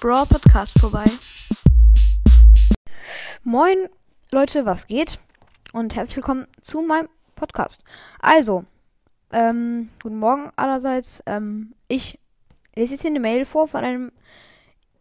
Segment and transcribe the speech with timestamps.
[0.00, 1.04] Brawl Podcast vorbei.
[3.42, 3.88] Moin
[4.30, 5.18] Leute, was geht?
[5.72, 7.82] Und herzlich willkommen zu meinem Podcast.
[8.20, 8.64] Also,
[9.32, 11.20] ähm, guten Morgen allerseits.
[11.26, 12.20] Ähm, ich
[12.76, 14.12] lese jetzt hier eine Mail vor von einem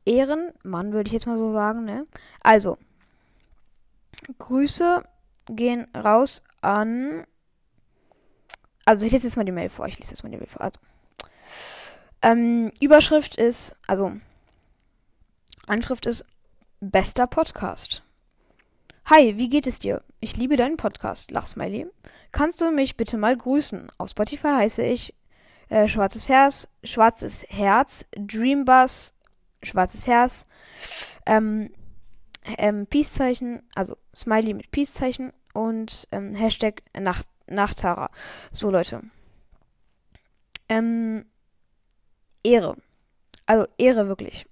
[0.05, 2.07] Ehrenmann, würde ich jetzt mal so sagen, ne?
[2.41, 2.79] Also,
[4.39, 5.03] Grüße
[5.45, 7.23] gehen raus an.
[8.83, 9.85] Also, ich lese jetzt mal die Mail vor.
[9.85, 10.61] Ich lese jetzt mal die Mail vor.
[10.61, 10.79] Also,
[12.23, 14.13] ähm, Überschrift ist, also,
[15.67, 16.25] Anschrift ist
[16.79, 18.01] bester Podcast.
[19.05, 20.01] Hi, wie geht es dir?
[20.21, 21.31] Ich liebe deinen Podcast.
[21.31, 21.87] Lachsmiley.
[22.31, 23.91] Kannst du mich bitte mal grüßen?
[23.97, 25.13] Auf Spotify heiße ich
[25.67, 29.13] äh, Schwarzes Herz, Schwarzes Herz, Dreambus,
[29.61, 30.45] Schwarzes Herz,
[31.25, 31.73] ähm,
[32.57, 38.09] ähm, Peace-Zeichen, also Smiley mit Peace-Zeichen und ähm, Hashtag Nacht, Nachtara.
[38.53, 39.01] So, Leute.
[40.69, 41.25] Ähm,
[42.41, 42.77] Ehre.
[43.45, 44.45] Also Ehre wirklich.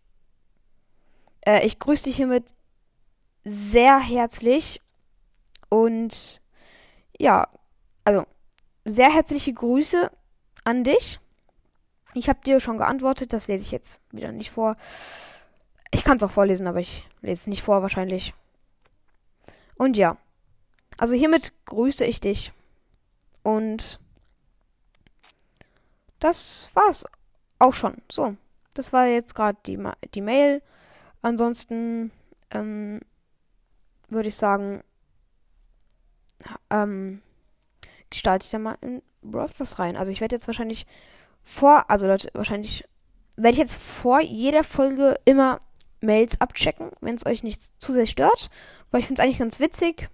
[1.46, 2.46] Äh, ich grüße dich hiermit
[3.44, 4.82] sehr herzlich
[5.70, 6.42] und
[7.18, 7.48] ja,
[8.04, 8.26] also
[8.84, 10.12] sehr herzliche Grüße
[10.64, 11.20] an dich.
[12.14, 14.76] Ich habe dir schon geantwortet, das lese ich jetzt wieder nicht vor.
[15.92, 18.34] Ich kann es auch vorlesen, aber ich lese es nicht vor wahrscheinlich.
[19.76, 20.18] Und ja,
[20.98, 22.54] also hiermit grüße ich dich
[23.44, 24.00] und
[26.20, 27.06] das war's
[27.60, 28.02] auch schon.
[28.12, 28.36] So,
[28.74, 30.62] das war jetzt gerade die, Ma die Mail.
[31.26, 32.12] Ansonsten
[32.52, 33.00] ähm,
[34.10, 34.84] würde ich sagen,
[36.70, 37.24] ähm,
[38.14, 39.98] starte ich da mal in Brawl rein.
[39.98, 40.86] Also ich werde jetzt wahrscheinlich
[41.42, 42.88] vor, also Leute, wahrscheinlich
[43.38, 45.62] werde ich jetzt vor jeder Folge immer
[46.00, 48.52] Mails abchecken, wenn es euch nicht zu sehr stört.
[48.92, 50.10] Weil ich finde es eigentlich ganz witzig.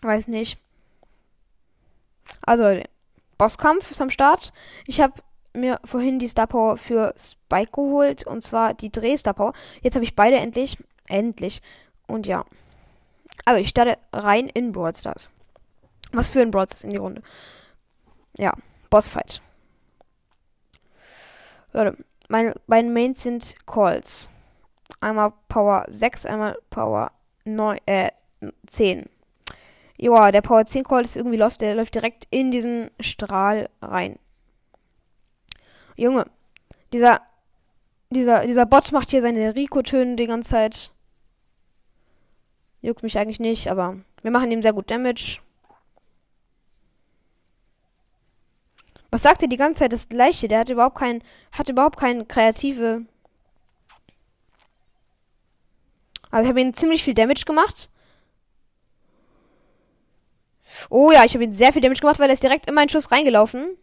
[0.00, 0.58] Weiß nicht.
[2.40, 2.82] Also,
[3.36, 4.54] Bosskampf ist am Start.
[4.86, 5.20] Ich habe
[5.54, 8.26] mir vorhin die Star Power für Spike geholt.
[8.26, 9.52] Und zwar die Dreh Star Power.
[9.82, 10.78] Jetzt habe ich beide endlich.
[11.08, 11.62] Endlich.
[12.06, 12.44] Und ja.
[13.44, 15.30] Also ich starte rein in Brawl Stars.
[16.12, 17.22] Was für ein Brawl Stars in die Runde.
[18.36, 18.52] Ja.
[18.90, 19.42] Bossfight.
[21.72, 21.96] Leute,
[22.28, 24.30] meine beiden Mains sind Calls.
[25.00, 27.10] Einmal Power 6, einmal Power
[27.44, 28.10] 9, äh,
[28.66, 29.08] 10.
[29.96, 31.60] Joa, der Power 10 Call ist irgendwie lost.
[31.60, 34.18] Der läuft direkt in diesen Strahl rein.
[35.96, 36.26] Junge,
[36.92, 37.20] dieser,
[38.10, 40.90] dieser, dieser Bot macht hier seine Rico-Töne die ganze Zeit.
[42.82, 45.40] Juckt mich eigentlich nicht, aber wir machen ihm sehr gut Damage.
[49.10, 50.48] Was sagt er die ganze Zeit das gleiche?
[50.48, 51.22] Der hat überhaupt kein,
[51.52, 53.06] hat überhaupt keine kreative.
[56.30, 57.90] Also ich habe ihm ziemlich viel Damage gemacht.
[60.90, 62.88] Oh ja, ich habe ihm sehr viel Damage gemacht, weil er ist direkt in meinen
[62.88, 63.78] Schuss reingelaufen.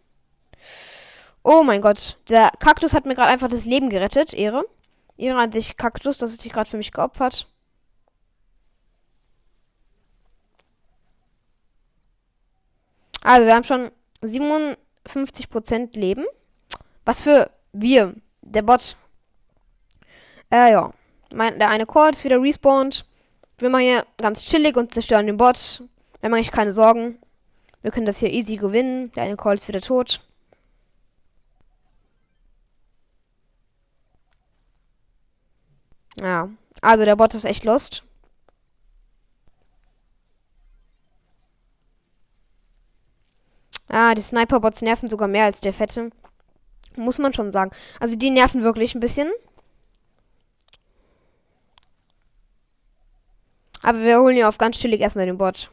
[1.44, 2.18] Oh mein Gott.
[2.30, 4.34] Der Kaktus hat mir gerade einfach das Leben gerettet.
[4.34, 4.66] Ehre.
[5.18, 7.48] Ehre an dich, Kaktus, dass es dich gerade für mich geopfert.
[13.24, 13.92] Also, wir haben schon
[14.24, 16.26] 57% Leben.
[17.06, 18.16] Was für wir.
[18.42, 18.98] Der Bot.
[20.52, 20.92] Äh, ja.
[21.34, 23.06] Mein, der eine Call ist wieder respawned.
[23.58, 25.84] Wir machen hier ganz chillig und zerstören den Bot.
[26.20, 27.20] Wir haben eigentlich keine Sorgen.
[27.82, 29.12] Wir können das hier easy gewinnen.
[29.14, 30.22] Der eine Call ist wieder tot.
[36.20, 36.50] Ja.
[36.82, 38.04] Also der Bot ist echt lost.
[43.88, 46.12] Ah, die Sniper-Bots nerven sogar mehr als der Fette.
[46.96, 47.72] Muss man schon sagen.
[48.00, 49.30] Also die nerven wirklich ein bisschen.
[53.82, 55.72] Aber wir holen hier auf ganz chillig erstmal den Bot.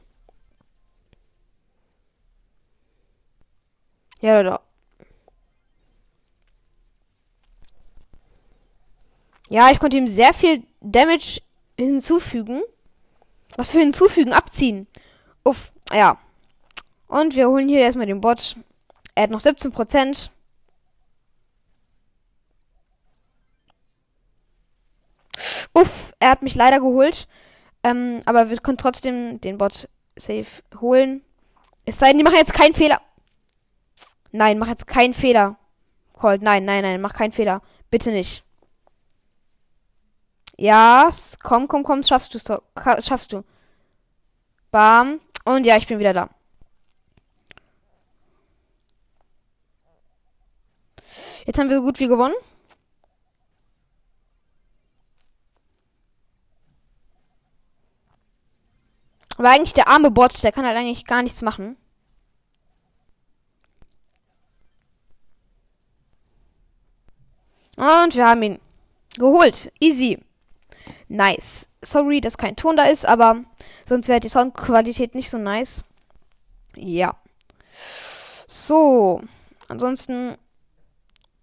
[4.20, 4.60] Ja, da.
[9.48, 11.40] Ja, ich konnte ihm sehr viel Damage
[11.76, 12.62] hinzufügen.
[13.56, 14.32] Was für hinzufügen?
[14.32, 14.86] Abziehen.
[15.44, 16.18] Uff, ja.
[17.06, 18.56] Und wir holen hier erstmal den Bot.
[19.14, 20.30] Er hat noch 17%.
[25.72, 27.28] Uff, er hat mich leider geholt.
[27.82, 31.22] Ähm, aber wir können trotzdem den Bot safe holen.
[31.84, 33.00] Es sei denn, die machen jetzt keinen Fehler.
[34.30, 35.56] Nein, mach jetzt keinen Fehler.
[36.12, 37.62] Colt, nein, nein, nein, mach keinen Fehler.
[37.90, 38.44] Bitte nicht.
[40.58, 41.08] Ja,
[41.42, 42.38] komm, komm, komm, schaffst du,
[43.00, 43.44] schaffst du.
[44.72, 45.20] Bam.
[45.44, 46.30] Und ja, ich bin wieder da.
[51.46, 52.34] Jetzt haben wir so gut wie gewonnen.
[59.38, 61.76] Aber eigentlich der arme Bot, der kann halt eigentlich gar nichts machen.
[67.76, 68.60] Und wir haben ihn.
[69.16, 69.72] Geholt.
[69.80, 70.27] Easy.
[71.08, 71.68] Nice.
[71.82, 73.44] Sorry, dass kein Ton da ist, aber
[73.86, 75.84] sonst wäre die Soundqualität nicht so nice.
[76.76, 77.16] Ja.
[78.46, 79.22] So.
[79.68, 80.36] Ansonsten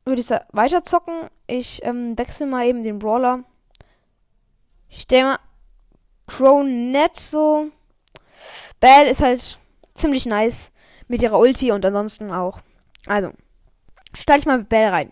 [0.05, 1.29] würde ich weiter zocken.
[1.47, 3.43] Ich ähm, wechsle mal eben den Brawler.
[4.89, 5.39] Ich denke mal,
[6.27, 7.67] Crow nett so.
[8.79, 9.59] Bell ist halt
[9.93, 10.71] ziemlich nice
[11.07, 12.61] mit ihrer Ulti und ansonsten auch.
[13.05, 13.31] Also,
[14.17, 15.11] starte ich mal mit Bell rein.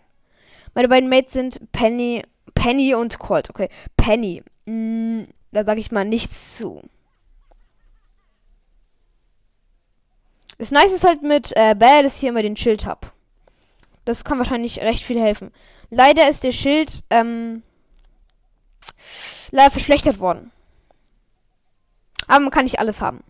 [0.74, 2.24] Meine beiden Mates sind Penny,
[2.64, 3.50] Penny und Colt.
[3.50, 3.68] Okay,
[3.98, 4.42] Penny.
[4.66, 6.82] Mm, da sage ich mal nichts zu.
[10.58, 13.12] Das Nice ist halt mit äh, Bell, dass ich hier immer den Schild habe.
[14.06, 15.52] Das kann wahrscheinlich recht viel helfen.
[15.90, 17.64] Leider ist der Schild ähm,
[19.52, 20.54] leider verschlechtert worden.
[22.28, 23.26] Aber man kann nicht alles haben.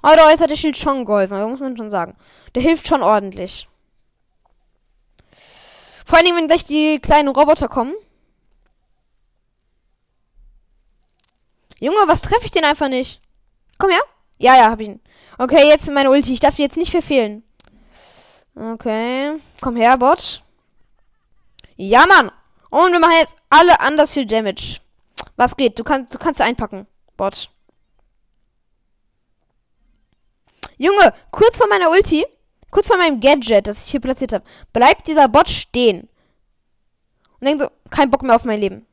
[0.00, 2.16] Aber jetzt hat der Schild schon geholfen, muss man schon sagen.
[2.54, 3.68] Der hilft schon ordentlich.
[6.08, 7.94] Vor allem, wenn gleich die kleinen Roboter kommen.
[11.78, 13.20] Junge, was treffe ich den einfach nicht?
[13.76, 14.00] Komm her.
[14.38, 15.02] Ja, ja, hab ich ihn.
[15.36, 16.32] Okay, jetzt meine Ulti.
[16.32, 17.42] Ich darf die jetzt nicht verfehlen.
[18.54, 19.38] Okay.
[19.60, 20.42] Komm her, Bot.
[21.76, 22.32] Ja, Mann.
[22.70, 24.80] Und wir machen jetzt alle anders viel Damage.
[25.36, 25.78] Was geht?
[25.78, 26.86] Du kannst, du kannst einpacken,
[27.18, 27.50] Bot.
[30.78, 32.24] Junge, kurz vor meiner Ulti,
[32.70, 36.08] kurz vor meinem Gadget, das ich hier platziert habe, bleibt dieser Bot stehen.
[37.40, 38.86] Und denkt so, kein Bock mehr auf mein Leben.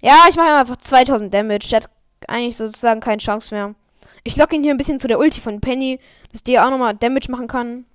[0.00, 1.68] Ja, ich mache einfach 2000 Damage.
[1.70, 1.90] Der hat
[2.28, 3.74] eigentlich sozusagen keine Chance mehr.
[4.24, 6.00] Ich locke ihn hier ein bisschen zu der Ulti von Penny,
[6.32, 7.86] dass die auch nochmal Damage machen kann.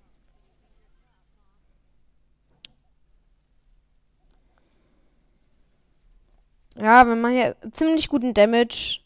[6.76, 9.00] Ja, wir machen hier ziemlich guten Damage.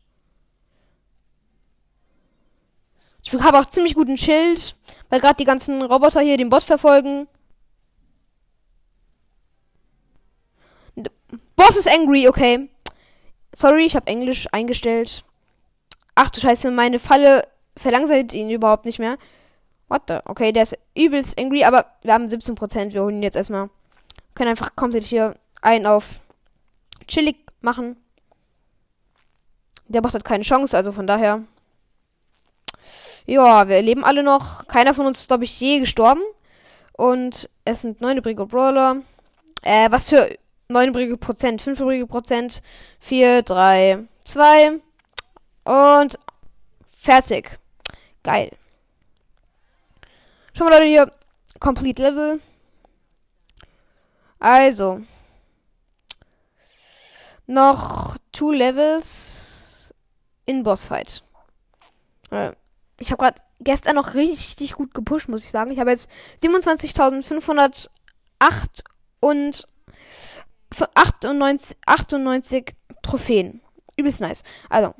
[3.24, 4.76] Ich habe auch ziemlich guten Schild,
[5.10, 7.28] weil gerade die ganzen Roboter hier den Bot verfolgen.
[11.56, 12.70] Boss ist angry, okay.
[13.54, 15.24] Sorry, ich habe Englisch eingestellt.
[16.16, 17.48] Ach du Scheiße, meine Falle
[17.78, 19.18] verlangsamt ihn überhaupt nicht mehr.
[19.88, 20.20] What the?
[20.26, 22.94] Okay, der ist übelst angry, aber wir haben 17%.
[22.94, 23.70] Wir holen ihn jetzt erstmal.
[24.34, 26.22] Können einfach komplett hier einen auf
[27.08, 27.98] chillig machen.
[29.88, 31.44] Der Bot hat keine Chance, also von daher.
[33.26, 34.68] Ja, wir leben alle noch.
[34.68, 36.22] Keiner von uns ist, glaube ich, je gestorben.
[36.94, 39.02] Und es sind neun übrige Brawler.
[39.62, 40.38] Äh, was für
[40.68, 41.62] neun übrige Prozent?
[41.62, 42.62] Fünf übrige Prozent.
[43.00, 44.80] Vier, drei, zwei.
[45.64, 46.18] Und
[46.96, 47.60] fertig.
[48.24, 48.52] Geil.
[50.54, 51.12] Schauen wir Leute hier.
[51.60, 52.42] Complete Level.
[54.40, 55.02] Also.
[57.48, 59.94] Noch two Levels
[60.46, 61.24] in Bossfight.
[62.32, 62.54] Äh,
[63.02, 65.72] ich habe gerade gestern noch richtig gut gepusht, muss ich sagen.
[65.72, 66.10] Ich habe jetzt
[66.44, 67.88] 27.508
[69.20, 69.68] und
[70.96, 73.62] 98, 98 Trophäen.
[73.98, 74.44] Übelst nice.
[74.70, 74.94] Also.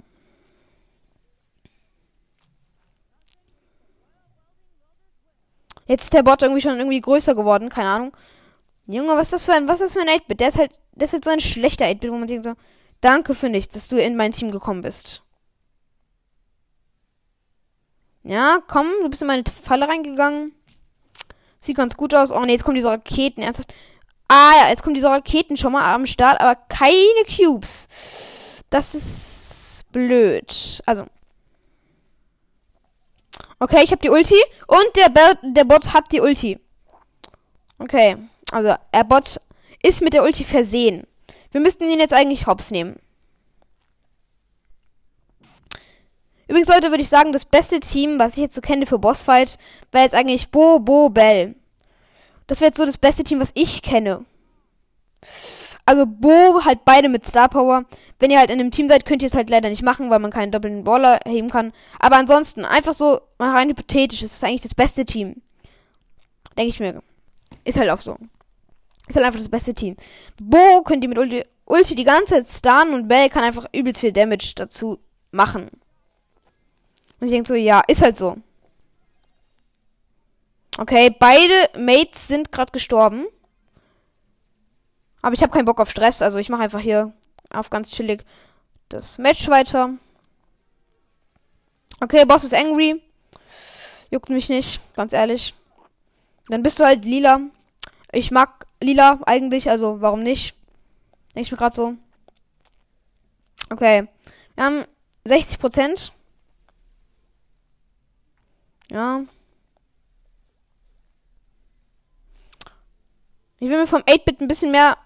[5.88, 8.18] Jetzt ist der Bot irgendwie schon irgendwie größer geworden, keine Ahnung.
[8.88, 10.40] Junge, was ist das für ein, was das für ein 8-Bit?
[10.40, 12.54] Der ist halt, der ist halt so ein schlechter 8-Bit, wo man denkt so,
[13.02, 15.24] danke für nichts, dass du in mein Team gekommen bist.
[18.24, 20.54] Ja, komm, du bist in meine Falle reingegangen.
[21.60, 22.32] Sieht ganz gut aus.
[22.32, 23.42] Oh ne, jetzt kommen diese Raketen.
[23.42, 23.74] Ernsthaft.
[24.28, 27.88] Ah ja, jetzt kommen diese Raketen schon mal am Start, aber keine Cubes.
[28.70, 30.82] Das ist blöd.
[30.86, 31.06] Also.
[33.60, 34.42] Okay, ich habe die Ulti.
[34.68, 36.60] Und der, Be der Bot hat die Ulti.
[37.78, 38.18] Okay.
[38.52, 39.40] Also, der Bot
[39.84, 41.06] ist mit der Ulti versehen.
[41.52, 43.00] Wir müssten ihn jetzt eigentlich hops nehmen.
[46.52, 49.58] Übrigens, Leute, würde ich sagen, das beste Team, was ich jetzt so kenne für Bossfight,
[49.94, 51.56] wäre jetzt eigentlich Bo, Bo, Bell.
[52.48, 54.26] Das wäre jetzt so das beste Team, was ich kenne.
[55.86, 57.86] Also Bo halt beide mit Star Power.
[58.20, 60.20] Wenn ihr halt in einem Team seid, könnt ihr es halt leider nicht machen, weil
[60.20, 61.72] man keinen doppelten Baller heben kann.
[62.00, 65.42] Aber ansonsten, einfach so mal rein hypothetisch, ist es eigentlich das beste Team.
[66.58, 67.02] Denke ich mir.
[67.64, 68.18] Ist halt auch so.
[69.08, 69.96] Ist halt einfach das beste Team.
[70.38, 74.02] Bo könnt ihr mit Ulti, Ulti die ganze Zeit starren und Bell kann einfach übelst
[74.02, 75.00] viel Damage dazu
[75.32, 75.72] machen.
[77.22, 78.36] Und ich denke so, ja, ist halt so.
[80.78, 83.28] Okay, beide Mates sind gerade gestorben.
[85.22, 87.14] Aber ich habe keinen Bock auf Stress, also ich mache einfach hier
[87.52, 88.26] auf ganz chillig
[88.90, 89.92] das Match weiter.
[92.00, 93.02] Okay, Boss ist angry.
[94.10, 95.54] Juckt mich nicht, ganz ehrlich.
[96.50, 97.40] Dann bist du halt lila.
[98.12, 100.56] Ich mag lila eigentlich, also warum nicht?
[101.36, 101.94] Denke ich mir gerade so.
[103.70, 104.08] Okay.
[104.56, 104.86] Wir haben
[105.26, 106.12] 60 Prozent.
[108.92, 109.24] Ja.
[113.60, 114.98] Ich will mir vom 8-Bit ein bisschen mehr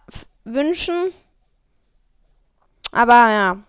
[0.43, 1.13] wünschen.
[2.91, 3.63] Aber ja.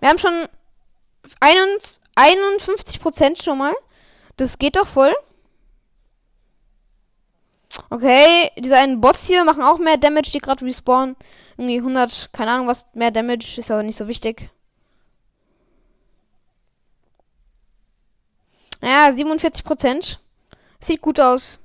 [0.00, 0.46] Wir haben schon
[1.40, 3.72] 51% schon mal.
[4.36, 5.14] Das geht doch voll.
[7.90, 11.16] Okay, diese einen Bots hier machen auch mehr Damage, die gerade respawnen.
[11.56, 14.50] Irgendwie 100, keine Ahnung was, mehr Damage, ist aber nicht so wichtig.
[18.82, 20.18] Ja, 47%.
[20.80, 21.60] Sieht gut aus.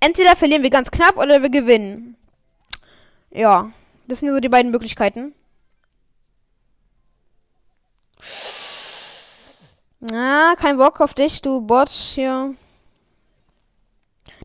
[0.00, 2.16] Entweder verlieren wir ganz knapp oder wir gewinnen.
[3.30, 3.70] Ja,
[4.06, 5.34] das sind so die beiden Möglichkeiten.
[10.00, 12.54] Na, kein Bock auf dich, du Bot hier.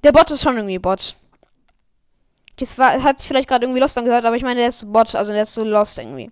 [0.03, 1.15] Der Bot ist schon irgendwie Bot.
[2.57, 5.15] Das war, hat sich vielleicht gerade irgendwie Lost angehört, aber ich meine, der ist Bot,
[5.15, 6.31] also der ist so Lost irgendwie.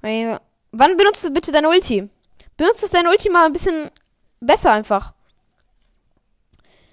[0.00, 2.08] Wann benutzt du bitte deine Ulti?
[2.56, 3.90] Benutzt du deine Ulti mal ein bisschen
[4.40, 5.12] besser einfach.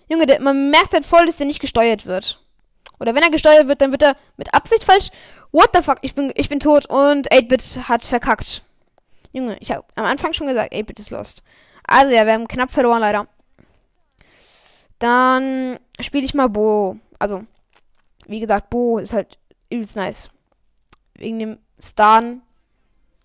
[0.07, 2.39] Junge, der, man merkt halt voll, dass der nicht gesteuert wird.
[2.99, 5.09] Oder wenn er gesteuert wird, dann wird er mit Absicht falsch.
[5.51, 5.99] What the fuck?
[6.01, 8.63] Ich bin, ich bin tot und 8-Bit hat verkackt.
[9.31, 11.43] Junge, ich habe am Anfang schon gesagt, 8-Bit ist lost.
[11.87, 13.27] Also ja, wir haben knapp verloren leider.
[14.99, 16.97] Dann spiele ich mal Bo.
[17.17, 17.43] Also,
[18.27, 19.37] wie gesagt, Bo ist halt
[19.69, 20.29] übelst nice.
[21.15, 22.23] Wegen dem Star,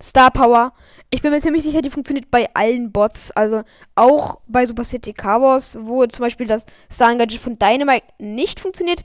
[0.03, 0.73] Star Power.
[1.11, 3.31] Ich bin mir ziemlich sicher, die funktioniert bei allen Bots.
[3.33, 3.63] Also
[3.95, 9.05] auch bei Super City Cowboys, wo zum Beispiel das Star Gadget von Dynamite nicht funktioniert.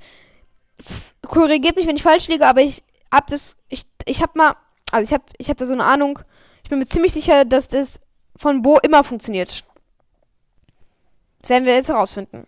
[1.28, 3.58] Korrigiert mich, wenn ich falsch liege, aber ich hab das.
[3.68, 4.56] Ich, ich hab mal.
[4.92, 6.20] Also ich hab, ich hab da so eine Ahnung.
[6.64, 8.00] Ich bin mir ziemlich sicher, dass das
[8.36, 9.64] von Bo immer funktioniert.
[11.48, 12.48] Werden wir jetzt herausfinden.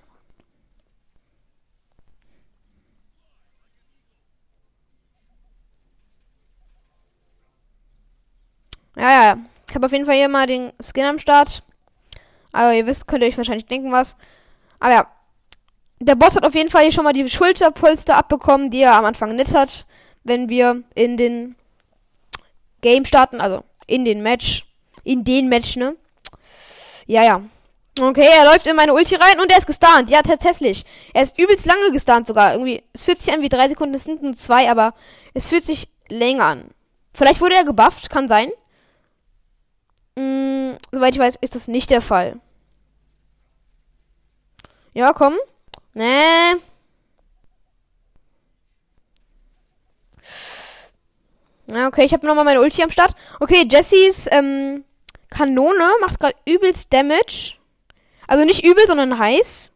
[9.02, 9.38] Ja, ja.
[9.68, 11.64] Ich habe auf jeden Fall hier mal den Skin am Start.
[12.52, 14.16] Aber ihr wisst, könnt ihr euch wahrscheinlich denken, was.
[14.80, 15.08] Aber ja.
[16.00, 19.06] Der Boss hat auf jeden Fall hier schon mal die Schulterpolster abbekommen, die er am
[19.06, 19.86] Anfang nicht hat,
[20.24, 21.56] wenn wir in den
[22.82, 24.66] Game starten, also in den Match.
[25.04, 25.96] In den Match, ne?
[27.08, 27.42] Ja, ja.
[28.00, 30.10] Okay, er läuft in meine Ulti rein und er ist gestunt.
[30.10, 30.86] Ja, tatsächlich.
[31.14, 32.54] Er ist übelst lange gestunt sogar.
[32.54, 34.94] Irgendwie, es fühlt sich an wie drei Sekunden, es sind nur zwei, aber
[35.34, 36.66] es fühlt sich länger an.
[37.14, 38.52] Vielleicht wurde er gebufft, kann sein.
[40.18, 42.40] Hm, soweit ich weiß, ist das nicht der Fall.
[44.94, 45.36] Ja, komm.
[45.94, 46.56] Nee.
[51.68, 53.16] Ja, okay, ich habe nochmal meine Ulti am Start.
[53.40, 54.84] Okay, Jessys ähm,
[55.30, 57.56] Kanone macht gerade übelst Damage.
[58.28, 59.72] Also nicht übel, sondern heiß.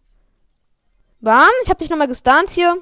[1.22, 1.50] Warm.
[1.64, 2.82] Ich habe dich nochmal gestunt hier.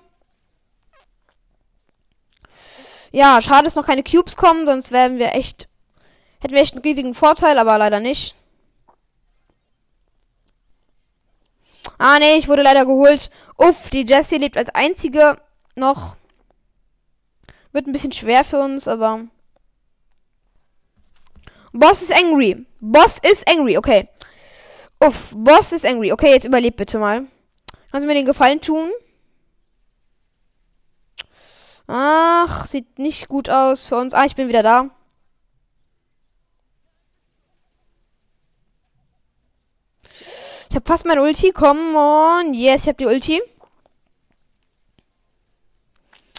[3.12, 5.70] Ja, schade, dass noch keine Cubes kommen, sonst wären wir echt
[6.44, 8.36] Hätten wir echt einen riesigen Vorteil, aber leider nicht.
[11.98, 13.30] Ah, nee, ich wurde leider geholt.
[13.58, 15.40] Uff, die Jessie lebt als einzige
[15.76, 16.18] noch.
[17.72, 19.22] Wird ein bisschen schwer für uns, aber.
[21.72, 22.66] Boss ist angry.
[22.82, 24.10] Boss ist angry, okay.
[25.00, 26.12] Uff, Boss ist angry.
[26.12, 27.26] Okay, jetzt überlebt bitte mal.
[27.90, 28.92] Kannst du mir den Gefallen tun?
[31.88, 34.14] Ach, sieht nicht gut aus für uns.
[34.14, 34.90] Ah, ich bin wieder da.
[40.74, 41.52] Ich habe fast mein Ulti.
[41.52, 42.56] Komm on.
[42.56, 43.40] Yes, ich habe die Ulti.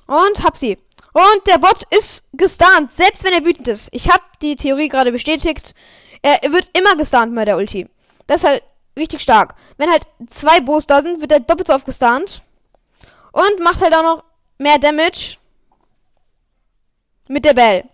[0.09, 0.77] Und hab sie.
[1.13, 3.91] Und der Bot ist gestunt, selbst wenn er wütend ist.
[3.93, 5.73] Ich habe die Theorie gerade bestätigt.
[6.21, 7.89] Er, wird immer gestunt bei der Ulti.
[8.27, 8.65] Das ist halt
[8.97, 9.55] richtig stark.
[9.77, 12.43] Wenn halt zwei Boos da sind, wird er doppelt so oft gestunt.
[13.31, 14.25] Und macht halt auch noch
[14.59, 15.37] mehr Damage.
[17.29, 17.89] Mit der Bell.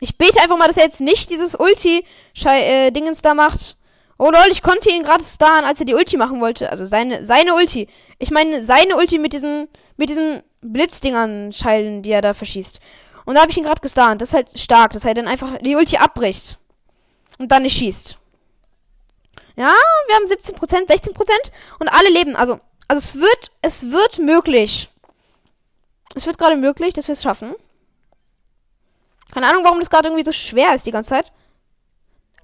[0.00, 3.76] Ich bete einfach mal, dass er jetzt nicht dieses Ulti-Dingens äh, da macht.
[4.18, 6.70] Oh lol, ich konnte ihn gerade starren, als er die Ulti machen wollte.
[6.70, 7.88] Also seine, seine Ulti.
[8.18, 12.80] Ich meine, seine Ulti mit diesen, mit diesen Blitzdingern Scheilen, die er da verschießt.
[13.24, 14.22] Und da habe ich ihn gerade gestarnt.
[14.22, 16.58] Das ist halt stark, dass er dann einfach die Ulti abbricht.
[17.38, 18.16] Und dann nicht schießt.
[19.56, 19.72] Ja,
[20.06, 21.14] wir haben 17%, 16%
[21.80, 22.36] und alle leben.
[22.36, 24.90] Also, also es wird, es wird möglich.
[26.14, 27.54] Es wird gerade möglich, dass wir es schaffen.
[29.34, 31.32] Keine Ahnung, warum das gerade irgendwie so schwer ist die ganze Zeit.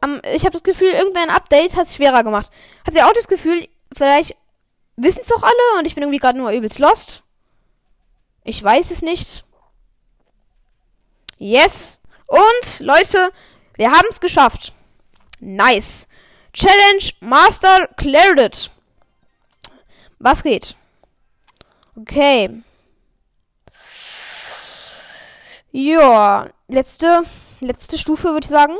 [0.05, 2.51] Um, ich habe das Gefühl, irgendein Update hat es schwerer gemacht.
[2.85, 4.35] Habt ihr auch das Gefühl, vielleicht
[4.97, 7.23] wissen es doch alle und ich bin irgendwie gerade nur übelst lost?
[8.43, 9.45] Ich weiß es nicht.
[11.39, 12.01] Yes.
[12.27, 13.31] Und Leute,
[13.75, 14.73] wir haben es geschafft.
[15.39, 16.09] Nice.
[16.53, 18.71] Challenge Master cleared.
[20.19, 20.77] Was geht?
[21.97, 22.63] Okay.
[25.73, 27.23] Ja, letzte,
[27.61, 28.75] letzte Stufe würde ich sagen.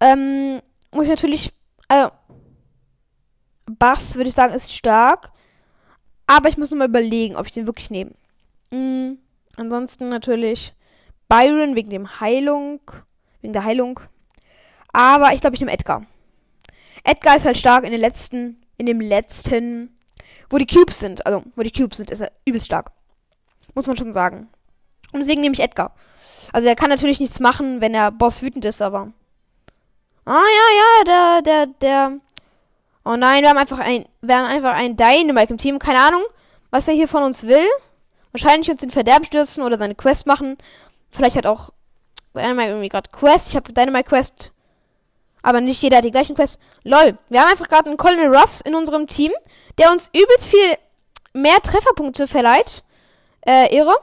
[0.00, 1.52] Ähm, muss ich natürlich,
[1.88, 2.10] also,
[3.66, 5.30] Bass würde ich sagen, ist stark.
[6.26, 8.12] Aber ich muss nochmal überlegen, ob ich den wirklich nehme.
[8.70, 9.18] Mhm.
[9.56, 10.74] Ansonsten natürlich
[11.28, 12.80] Byron wegen dem Heilung,
[13.40, 14.00] wegen der Heilung.
[14.92, 16.06] Aber ich glaube, ich nehme Edgar.
[17.04, 19.96] Edgar ist halt stark in den letzten, in dem letzten,
[20.48, 21.26] wo die Cubes sind.
[21.26, 22.92] Also, wo die Cubes sind, ist er übelst stark.
[23.74, 24.48] Muss man schon sagen.
[25.14, 25.92] Und deswegen nehme ich Edgar.
[26.52, 29.12] Also, er kann natürlich nichts machen, wenn der Boss wütend ist, aber.
[30.26, 32.12] Ah, ja, ja, der, der, der.
[33.04, 35.78] Oh nein, wir haben einfach ein, wir haben einfach ein Dynamite im Team.
[35.78, 36.22] Keine Ahnung,
[36.70, 37.66] was er hier von uns will.
[38.32, 40.56] Wahrscheinlich uns in Verderben stürzen oder seine Quest machen.
[41.10, 41.70] Vielleicht hat auch
[42.34, 43.48] Dynamite irgendwie gerade Quest.
[43.48, 44.52] Ich habe Dynamite Quest
[45.44, 46.58] aber nicht jeder hat die gleichen Quests.
[46.84, 49.30] Lol, wir haben einfach gerade einen Colonel Ruffs in unserem Team,
[49.76, 50.78] der uns übelst viel
[51.34, 52.82] mehr Trefferpunkte verleiht.
[53.46, 53.94] Äh, irre.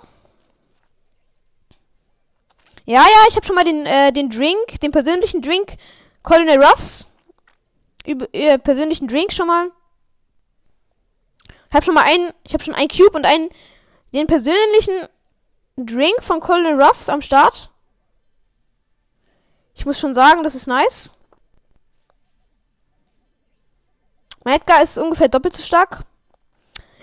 [2.91, 5.77] Ja, ja, ich habe schon mal den, äh, den Drink, den persönlichen Drink
[6.23, 7.07] Colonel Ruffs.
[8.05, 9.71] Über, äh, persönlichen Drink schon mal.
[11.69, 13.49] Ich habe schon mal einen, ich habe schon einen Cube und einen,
[14.13, 15.07] den persönlichen
[15.77, 17.69] Drink von Colonel Ruffs am Start.
[19.73, 21.13] Ich muss schon sagen, das ist nice.
[24.43, 26.03] Mein Edgar ist ungefähr doppelt so stark.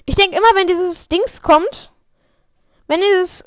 [0.04, 1.92] Ich denke immer, wenn dieses Dings kommt,
[2.88, 3.42] wenn dieses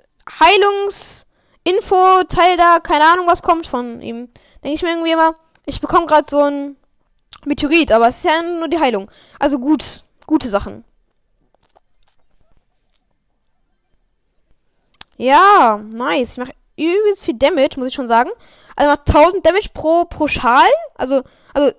[1.67, 4.29] Heilungsinfo-Teil da, keine Ahnung, was kommt von ihm,
[4.63, 6.75] denke ich mir irgendwie immer, ich bekomme gerade so ein
[7.45, 9.09] Meteorit, aber es ist ja nur die Heilung.
[9.39, 10.83] Also gut, gute Sachen.
[15.17, 16.33] Ja, nice.
[16.33, 18.31] Ich mache übelst viel Damage, muss ich schon sagen.
[18.75, 20.69] Also macht 1000 Damage pro, pro Schal.
[20.95, 21.21] Also,
[21.53, 21.71] also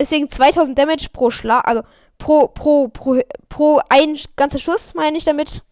[0.00, 1.82] Deswegen 2000 Damage pro Schlag, also
[2.18, 5.62] pro, pro, pro, pro ein ganzer Schuss, meine ich damit.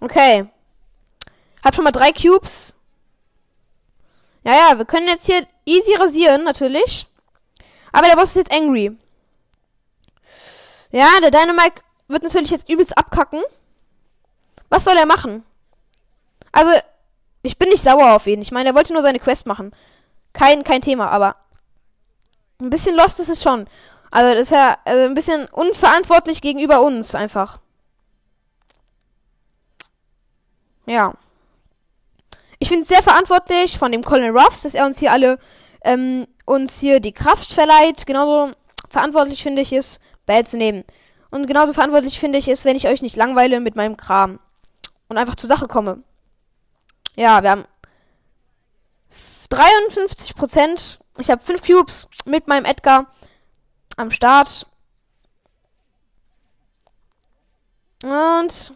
[0.00, 0.48] Okay.
[1.64, 2.76] Hab schon mal drei Cubes.
[4.44, 7.06] Ja, ja, wir können jetzt hier easy rasieren, natürlich.
[7.92, 8.96] Aber der Boss ist jetzt angry.
[10.92, 13.42] Ja, der Dynamite wird natürlich jetzt übelst abkacken.
[14.68, 15.44] Was soll er machen?
[16.52, 16.70] Also,
[17.42, 18.40] ich bin nicht sauer auf ihn.
[18.40, 19.74] Ich meine, er wollte nur seine Quest machen.
[20.32, 21.36] Kein, kein Thema, aber
[22.60, 23.68] ein bisschen lost ist es schon.
[24.10, 27.58] Also, das ist ja also ein bisschen unverantwortlich gegenüber uns einfach.
[30.86, 31.14] Ja.
[32.58, 35.38] Ich finde es sehr verantwortlich von dem Colonel Ruffs, dass er uns hier alle,
[35.84, 38.06] ähm, uns hier die Kraft verleiht.
[38.06, 38.52] Genauso
[38.88, 40.84] verantwortlich finde ich es, Bad zu nehmen.
[41.30, 44.38] Und genauso verantwortlich finde ich es, wenn ich euch nicht langweile mit meinem Kram
[45.08, 46.02] und einfach zur Sache komme.
[47.14, 47.64] Ja, wir haben
[49.50, 50.98] 53 Prozent.
[51.18, 53.06] Ich habe 5 Cubes mit meinem Edgar
[53.96, 54.66] am Start.
[58.02, 58.74] Und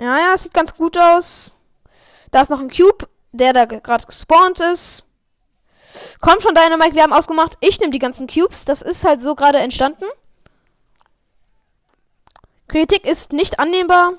[0.00, 1.58] ja, ja, sieht ganz gut aus.
[2.30, 5.06] Da ist noch ein Cube, der da gerade gespawnt ist.
[6.20, 7.54] Komm schon, Dynamite, wir haben ausgemacht.
[7.60, 8.64] Ich nehme die ganzen Cubes.
[8.64, 10.04] Das ist halt so gerade entstanden.
[12.68, 14.14] Kritik ist nicht annehmbar.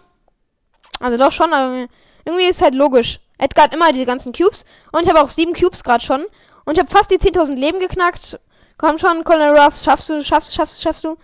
[0.99, 1.87] Also doch schon, aber
[2.25, 3.19] irgendwie ist halt logisch.
[3.39, 4.65] Edgar hat immer die ganzen Cubes.
[4.91, 6.25] Und ich habe auch sieben Cubes gerade schon.
[6.65, 8.39] Und ich habe fast die 10.000 Leben geknackt.
[8.77, 9.83] Komm schon, Colonel Ruffs.
[9.83, 11.17] Schaffst du, schaffst du, schaffst du, schaffst du.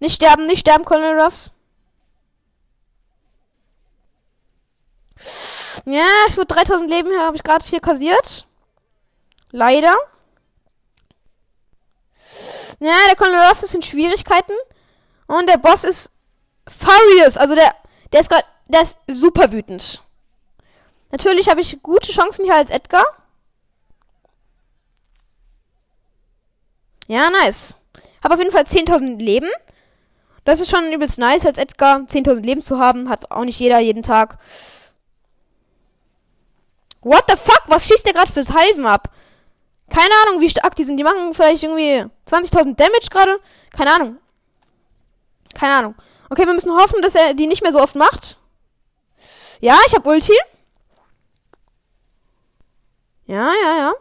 [0.00, 1.52] Nicht sterben, nicht sterben, Colonel Ruffs.
[5.84, 8.46] Ja, ich wurde 3000 Leben habe ich gerade hier kassiert.
[9.50, 9.94] Leider.
[12.80, 14.52] Ja, der Colonel ist in Schwierigkeiten.
[15.26, 16.10] Und der Boss ist
[16.68, 17.36] Furious.
[17.36, 17.74] Also der,
[18.12, 20.02] der ist gerade, der ist super wütend.
[21.10, 23.04] Natürlich habe ich gute Chancen hier als Edgar.
[27.06, 27.76] Ja, nice.
[28.24, 29.48] Habe auf jeden Fall 10.000 Leben.
[30.44, 33.08] Das ist schon übelst nice, als Edgar 10.000 Leben zu haben.
[33.08, 34.38] Hat auch nicht jeder jeden Tag.
[37.02, 37.62] What the fuck?
[37.66, 39.10] Was schießt der gerade fürs Halven ab?
[39.90, 40.96] Keine Ahnung, wie stark die sind.
[40.96, 43.40] Die machen vielleicht irgendwie 20.000 Damage gerade.
[43.76, 44.16] Keine Ahnung.
[45.54, 45.94] Keine Ahnung.
[46.30, 48.38] Okay, wir müssen hoffen, dass er die nicht mehr so oft macht.
[49.60, 50.32] Ja, ich habe Ulti.
[53.26, 53.94] Ja, ja, ja.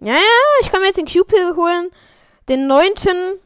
[0.00, 0.20] Ja, ja,
[0.60, 1.90] ich kann mir jetzt den Cube holen.
[2.48, 3.38] Den neunten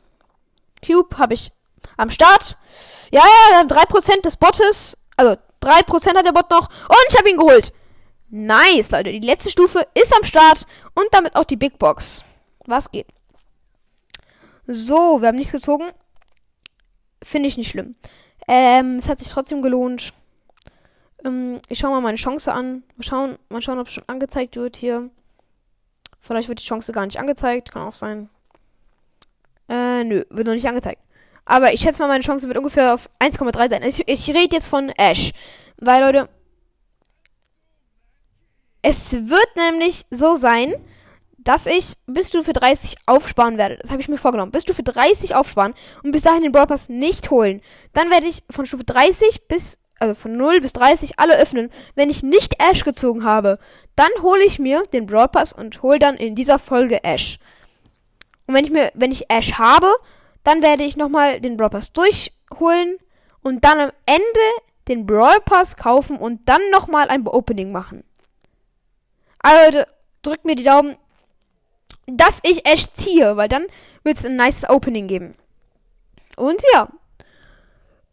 [0.87, 1.51] Cube habe ich
[1.97, 2.57] am Start.
[3.11, 4.97] Ja, ja, wir haben 3% des Bottes.
[5.17, 6.69] Also 3% hat der Bot noch.
[6.69, 7.73] Und ich habe ihn geholt.
[8.29, 9.13] Nice, Leute.
[9.13, 10.67] Die letzte Stufe ist am Start.
[10.95, 12.25] Und damit auch die Big Box.
[12.67, 13.07] Was geht?
[14.67, 15.91] So, wir haben nichts gezogen.
[17.23, 17.95] Finde ich nicht schlimm.
[18.49, 20.13] Ähm, es hat sich trotzdem gelohnt.
[21.25, 22.83] Ähm, ich schaue mal meine Chance an.
[22.97, 25.11] Mal schauen, mal schauen, ob es schon angezeigt wird hier.
[26.21, 27.73] Vielleicht wird die Chance gar nicht angezeigt.
[27.73, 28.31] Kann auch sein.
[29.69, 31.01] Äh, nö, wird noch nicht angezeigt.
[31.45, 33.83] Aber ich schätze mal, meine Chance wird ungefähr auf 1,3 sein.
[33.83, 35.33] Ich, ich rede jetzt von Ash.
[35.77, 36.29] Weil, Leute,
[38.83, 40.75] es wird nämlich so sein,
[41.39, 43.77] dass ich bis Stufe 30 aufsparen werde.
[43.81, 44.53] Das habe ich mir vorgenommen.
[44.53, 47.61] Bis Stufe 30 aufsparen und bis dahin den Brawl Pass nicht holen.
[47.93, 51.71] Dann werde ich von Stufe 30 bis, also von 0 bis 30 alle öffnen.
[51.95, 53.59] Wenn ich nicht Ash gezogen habe,
[53.95, 57.39] dann hole ich mir den Brawl Pass und hole dann in dieser Folge Ash.
[58.47, 59.89] Und wenn ich mir, wenn ich Ash habe,
[60.45, 62.99] dann werde ich nochmal den Brawl Pass durchholen
[63.43, 64.25] und dann am Ende
[64.89, 68.05] den Brawl Pass kaufen und dann nochmal ein Opening machen.
[69.39, 69.83] Also
[70.23, 70.97] drückt mir die Daumen,
[72.07, 73.67] dass ich Ash ziehe, weil dann
[74.03, 75.35] wird es ein nice Opening geben.
[76.37, 76.89] Und ja.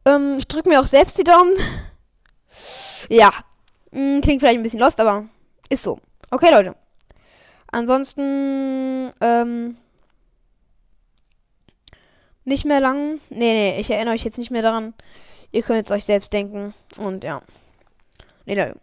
[0.05, 1.53] Ähm, ich drücke mir auch selbst die Daumen.
[3.09, 3.31] Ja.
[3.91, 5.25] Hm, klingt vielleicht ein bisschen lost, aber
[5.69, 5.99] ist so.
[6.29, 6.75] Okay, Leute.
[7.71, 9.77] Ansonsten, ähm,
[12.43, 13.19] nicht mehr lang.
[13.29, 14.93] Nee, nee, ich erinnere euch jetzt nicht mehr daran.
[15.51, 16.73] Ihr könnt es euch selbst denken.
[16.97, 17.41] Und ja.
[18.45, 18.79] Nee, Leute.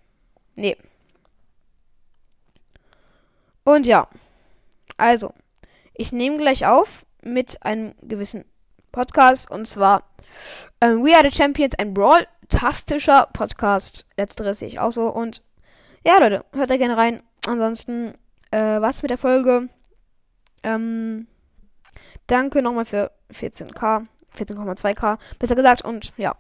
[0.55, 0.77] Nee.
[3.65, 4.09] Und ja.
[4.97, 5.33] Also,
[5.95, 8.45] ich nehme gleich auf mit einem gewissen
[8.93, 10.05] Podcast und zwar
[10.81, 14.07] ähm, We Are the Champions, ein Brawl-tastischer Podcast.
[14.17, 15.09] Letzteres sehe ich auch so.
[15.09, 15.43] Und
[16.05, 17.23] ja, Leute, hört da gerne rein.
[17.47, 18.15] Ansonsten,
[18.51, 19.69] äh, was mit der Folge?
[20.63, 21.27] Ähm,
[22.27, 25.83] danke nochmal für 14k, 14,2k, besser gesagt.
[25.83, 26.35] Und ja,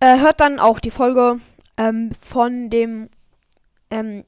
[0.00, 1.40] äh, hört dann auch die Folge
[1.76, 3.08] ähm, von dem
[3.90, 4.24] ähm,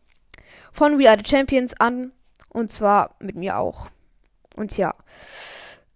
[0.73, 2.13] von We Are the Champions an.
[2.51, 3.89] Und zwar mit mir auch.
[4.57, 4.95] Und ja.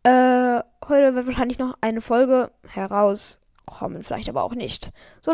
[0.05, 4.03] Äh, heute wird wahrscheinlich noch eine Folge herauskommen.
[4.03, 4.93] Vielleicht aber auch nicht.
[5.21, 5.33] So,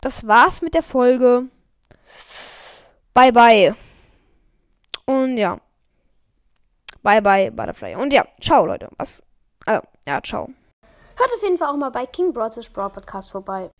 [0.00, 1.44] das war's mit der Folge.
[3.14, 3.74] Bye bye.
[5.06, 5.58] Und ja.
[7.02, 7.96] Bye bye, Butterfly.
[7.96, 8.88] Und ja, ciao, Leute.
[8.98, 9.22] Was?
[9.66, 10.48] Also, ja, ciao.
[11.16, 12.58] Hört auf jeden Fall auch mal bei King Bros.
[12.70, 13.70] Brawl Podcast vorbei.